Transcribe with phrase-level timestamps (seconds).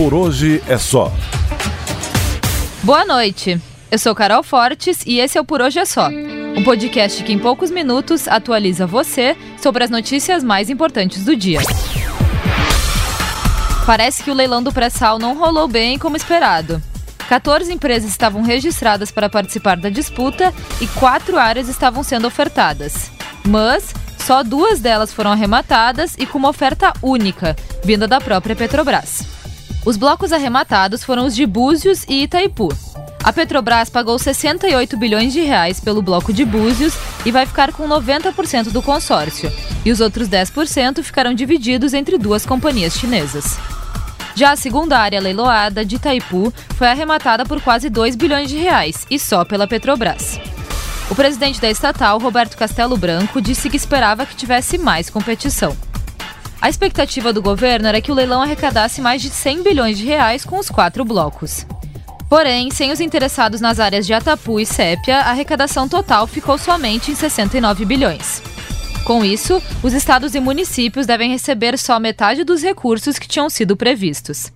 [0.00, 1.12] Por hoje é só.
[2.82, 3.60] Boa noite.
[3.90, 6.08] Eu sou Carol Fortes e esse é o Por Hoje é Só.
[6.08, 11.60] Um podcast que em poucos minutos atualiza você sobre as notícias mais importantes do dia.
[13.84, 16.82] Parece que o leilão do pré-sal não rolou bem como esperado.
[17.28, 23.10] 14 empresas estavam registradas para participar da disputa e quatro áreas estavam sendo ofertadas.
[23.46, 27.54] Mas só duas delas foram arrematadas e com uma oferta única,
[27.84, 29.39] vinda da própria Petrobras.
[29.84, 32.68] Os blocos arrematados foram os de Búzios e Itaipu.
[33.24, 36.94] A Petrobras pagou 68 bilhões de reais pelo bloco de Búzios
[37.24, 39.50] e vai ficar com 90% do consórcio,
[39.84, 43.58] e os outros 10% ficarão divididos entre duas companhias chinesas.
[44.34, 49.06] Já a segunda área leiloada, de Itaipu, foi arrematada por quase 2 bilhões de reais,
[49.10, 50.38] e só pela Petrobras.
[51.10, 55.76] O presidente da estatal, Roberto Castelo Branco, disse que esperava que tivesse mais competição.
[56.60, 60.44] A expectativa do governo era que o leilão arrecadasse mais de 100 bilhões de reais
[60.44, 61.64] com os quatro blocos.
[62.28, 67.10] Porém, sem os interessados nas áreas de Atapu e Sépia, a arrecadação total ficou somente
[67.10, 68.42] em 69 bilhões.
[69.04, 73.74] Com isso, os estados e municípios devem receber só metade dos recursos que tinham sido
[73.74, 74.52] previstos.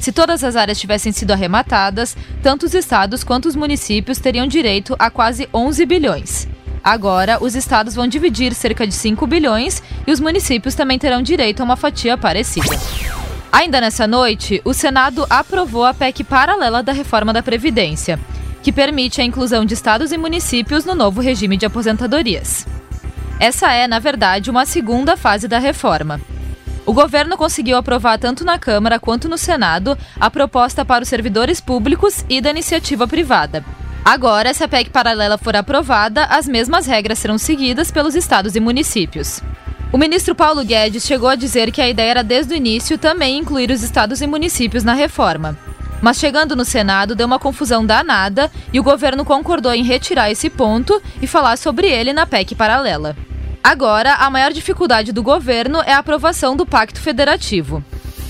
[0.00, 4.94] Se todas as áreas tivessem sido arrematadas, tanto os estados quanto os municípios teriam direito
[4.98, 6.48] a quase 11 bilhões.
[6.84, 11.60] Agora, os estados vão dividir cerca de 5 bilhões e os municípios também terão direito
[11.60, 12.76] a uma fatia parecida.
[13.52, 18.18] Ainda nessa noite, o Senado aprovou a PEC paralela da reforma da Previdência,
[18.62, 22.66] que permite a inclusão de estados e municípios no novo regime de aposentadorias.
[23.38, 26.20] Essa é, na verdade, uma segunda fase da reforma.
[26.84, 31.60] O governo conseguiu aprovar tanto na Câmara quanto no Senado a proposta para os servidores
[31.60, 33.64] públicos e da iniciativa privada.
[34.04, 38.60] Agora, se a PEC paralela for aprovada, as mesmas regras serão seguidas pelos estados e
[38.60, 39.40] municípios.
[39.92, 43.38] O ministro Paulo Guedes chegou a dizer que a ideia era desde o início também
[43.38, 45.56] incluir os estados e municípios na reforma.
[46.00, 50.50] Mas chegando no Senado, deu uma confusão danada e o governo concordou em retirar esse
[50.50, 53.16] ponto e falar sobre ele na PEC paralela.
[53.62, 57.84] Agora, a maior dificuldade do governo é a aprovação do Pacto Federativo.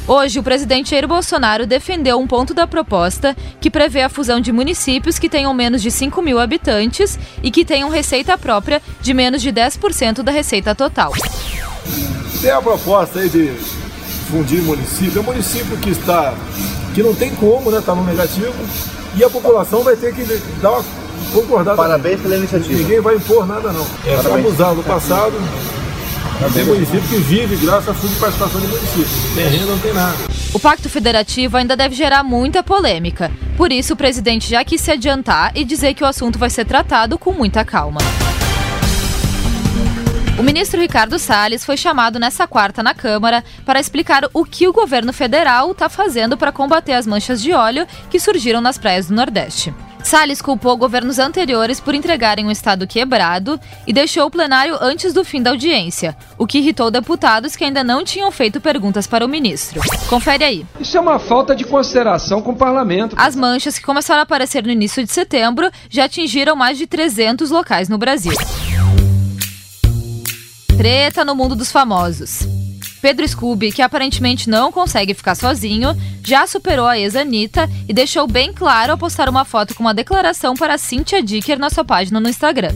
[0.06, 4.50] Hoje, o presidente Jair Bolsonaro defendeu um ponto da proposta que prevê a fusão de
[4.50, 9.40] municípios que tenham menos de 5 mil habitantes e que tenham receita própria de menos
[9.40, 11.12] de 10% da receita total.
[12.40, 13.52] Tem a proposta aí de
[14.28, 16.34] fundir município, é um município que está,
[16.94, 18.54] que não tem como, né, está no negativo,
[19.14, 20.24] e a população vai ter que
[20.60, 20.84] dar uma
[21.32, 21.76] concordada.
[21.76, 22.76] Parabéns pela iniciativa.
[22.76, 23.86] Ninguém vai impor nada não.
[24.04, 25.34] É só usar no passado.
[26.50, 29.34] Tem município que vive graças a fundo de participação de município.
[29.34, 30.16] Tem renda, não tem nada.
[30.52, 33.30] O Pacto Federativo ainda deve gerar muita polêmica.
[33.56, 36.64] Por isso, o presidente já quis se adiantar e dizer que o assunto vai ser
[36.64, 38.00] tratado com muita calma.
[40.38, 44.72] O ministro Ricardo Salles foi chamado nessa quarta na Câmara para explicar o que o
[44.72, 49.14] governo federal está fazendo para combater as manchas de óleo que surgiram nas praias do
[49.14, 49.72] Nordeste.
[50.04, 55.24] Salles culpou governos anteriores por entregarem um Estado quebrado e deixou o plenário antes do
[55.24, 59.28] fim da audiência, o que irritou deputados que ainda não tinham feito perguntas para o
[59.28, 59.80] ministro.
[60.08, 60.66] Confere aí.
[60.80, 63.14] Isso é uma falta de consideração com o parlamento.
[63.18, 67.50] As manchas que começaram a aparecer no início de setembro já atingiram mais de 300
[67.50, 68.34] locais no Brasil.
[70.76, 72.61] Treta no mundo dos famosos.
[73.02, 78.52] Pedro Scooby, que aparentemente não consegue ficar sozinho, já superou a ex-Anitta e deixou bem
[78.52, 82.28] claro ao postar uma foto com uma declaração para Cynthia Dicker na sua página no
[82.28, 82.72] Instagram.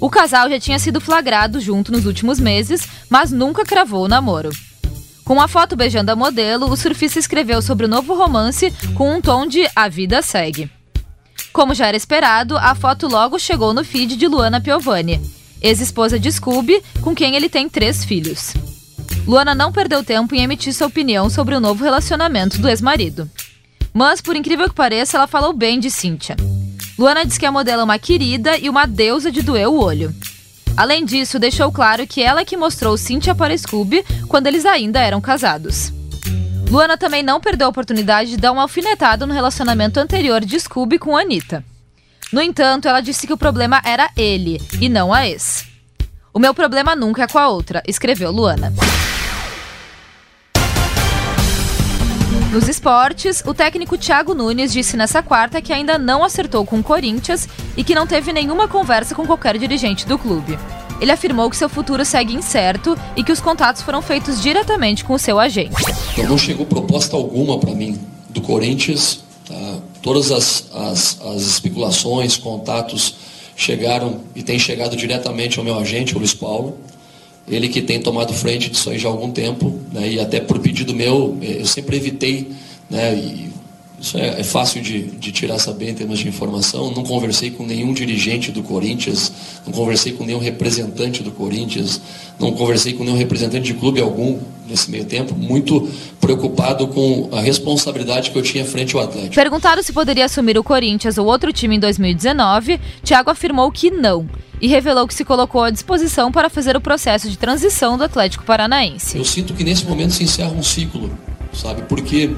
[0.00, 4.48] O casal já tinha sido flagrado junto nos últimos meses, mas nunca cravou o namoro.
[5.26, 9.20] Com uma foto beijando a modelo, o surfista escreveu sobre o novo romance com um
[9.20, 10.70] tom de A Vida Segue.
[11.52, 15.20] Como já era esperado, a foto logo chegou no feed de Luana Piovani,
[15.60, 18.54] ex-esposa de Scooby, com quem ele tem três filhos.
[19.28, 23.30] Luana não perdeu tempo em emitir sua opinião sobre o novo relacionamento do ex-marido.
[23.92, 26.34] Mas, por incrível que pareça, ela falou bem de Cynthia.
[26.98, 30.14] Luana diz que a modelo é uma querida e uma deusa de doer o olho.
[30.74, 35.20] Além disso, deixou claro que ela que mostrou Cynthia para Scooby quando eles ainda eram
[35.20, 35.92] casados.
[36.70, 40.98] Luana também não perdeu a oportunidade de dar uma alfinetada no relacionamento anterior de Scooby
[40.98, 41.62] com Anitta.
[42.32, 45.66] No entanto, ela disse que o problema era ele e não a ex.
[46.32, 48.72] O meu problema nunca é com a outra, escreveu Luana.
[52.50, 56.82] Nos esportes, o técnico Thiago Nunes disse nessa quarta que ainda não acertou com o
[56.82, 57.46] Corinthians
[57.76, 60.58] e que não teve nenhuma conversa com qualquer dirigente do clube.
[60.98, 65.12] Ele afirmou que seu futuro segue incerto e que os contatos foram feitos diretamente com
[65.12, 65.76] o seu agente.
[66.26, 68.00] Não chegou proposta alguma para mim
[68.30, 69.20] do Corinthians.
[69.46, 69.76] Tá?
[70.00, 73.16] Todas as, as, as especulações, contatos
[73.54, 76.78] chegaram e têm chegado diretamente ao meu agente, o Luiz Paulo.
[77.50, 80.58] Ele que tem tomado frente disso aí já há algum tempo, né, e até por
[80.58, 82.50] pedido meu, eu sempre evitei,
[82.90, 83.48] né, e
[84.00, 86.92] isso é, é fácil de, de, tirar saber em termos de informação.
[86.92, 89.32] Não conversei com nenhum dirigente do Corinthians,
[89.66, 92.00] não conversei com nenhum representante do Corinthians,
[92.38, 94.38] não conversei com nenhum representante de clube algum
[94.68, 95.88] nesse meio tempo, muito
[96.20, 99.34] preocupado com a responsabilidade que eu tinha frente ao Atlético.
[99.34, 104.28] Perguntado se poderia assumir o Corinthians ou outro time em 2019, Thiago afirmou que não
[104.60, 108.44] e revelou que se colocou à disposição para fazer o processo de transição do Atlético
[108.44, 109.16] Paranaense.
[109.16, 111.10] Eu sinto que nesse momento se encerra um ciclo,
[111.52, 111.82] sabe?
[111.82, 112.30] Porque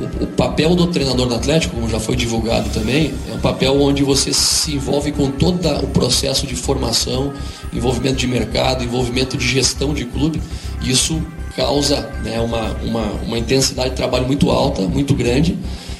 [0.00, 3.80] o, o, papel do treinador do Atlético, como já foi divulgado também, é um papel
[3.80, 7.32] onde você se envolve com todo o processo de formação,
[7.72, 10.40] envolvimento de mercado, envolvimento de gestão de clube.
[10.82, 11.22] Isso
[11.58, 15.58] causa né, uma, uma, uma intensidade de trabalho muito alta, muito grande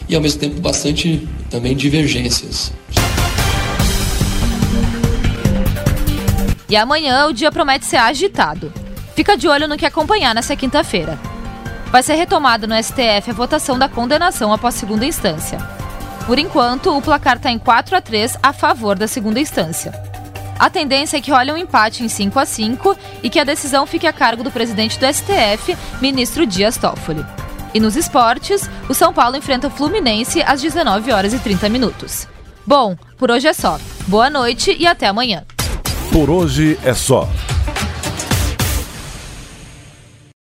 [0.08, 2.72] e ao mesmo tempo bastante também divergências.
[6.68, 8.72] E amanhã o dia promete ser agitado.
[9.16, 11.18] Fica de olho no que acompanhar nessa quinta-feira
[11.90, 15.58] vai ser retomada no STF a votação da condenação após segunda instância.
[16.26, 19.92] Por enquanto, o placar está em 4 a 3 a favor da segunda instância.
[20.58, 23.86] A tendência é que role um empate em 5 a 5 e que a decisão
[23.86, 27.24] fique a cargo do presidente do STF, ministro Dias Toffoli.
[27.72, 32.26] E nos esportes, o São Paulo enfrenta o Fluminense às 19 horas e 30 minutos.
[32.66, 33.78] Bom, por hoje é só.
[34.08, 35.44] Boa noite e até amanhã.
[36.10, 37.28] Por hoje é só.